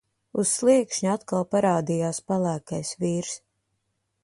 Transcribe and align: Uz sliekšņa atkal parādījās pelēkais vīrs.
Uz 0.43 0.53
sliekšņa 0.53 1.11
atkal 1.17 1.45
parādījās 1.51 2.23
pelēkais 2.33 2.95
vīrs. 3.05 3.39